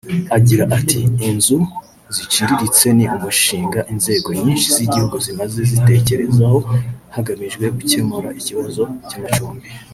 [0.37, 0.99] Agira ati
[1.29, 1.59] “Inzu
[2.15, 6.59] ziciriritse ni umushinga inzego nyinshi z’igihugu zimaze zitekerezaho
[7.15, 9.67] hagamijwe gukemura ikibazo cy’amacumbi